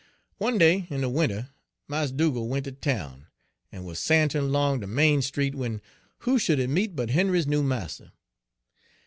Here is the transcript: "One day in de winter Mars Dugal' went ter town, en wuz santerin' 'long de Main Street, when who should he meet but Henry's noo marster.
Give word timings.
"One 0.39 0.57
day 0.57 0.87
in 0.89 1.01
de 1.01 1.09
winter 1.09 1.49
Mars 1.87 2.11
Dugal' 2.11 2.47
went 2.47 2.65
ter 2.65 2.71
town, 2.71 3.27
en 3.71 3.83
wuz 3.83 3.97
santerin' 3.99 4.51
'long 4.51 4.79
de 4.79 4.87
Main 4.87 5.21
Street, 5.21 5.53
when 5.53 5.79
who 6.21 6.39
should 6.39 6.57
he 6.57 6.65
meet 6.65 6.95
but 6.95 7.11
Henry's 7.11 7.45
noo 7.45 7.61
marster. 7.61 8.11